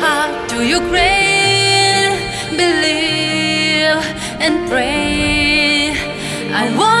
[0.00, 2.14] heart to Ukraine.
[2.62, 4.02] Believe
[4.44, 5.92] and pray.
[6.52, 6.91] I want.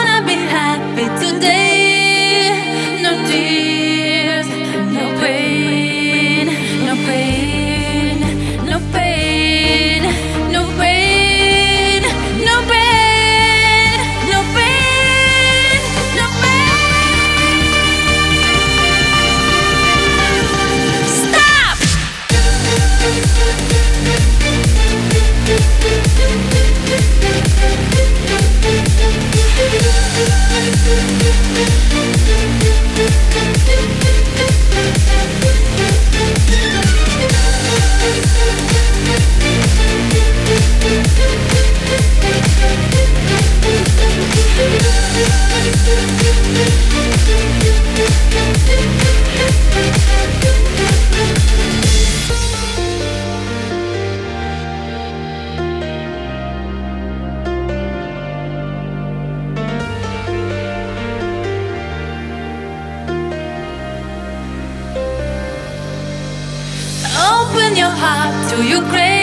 [68.02, 69.21] heart to Ukraine.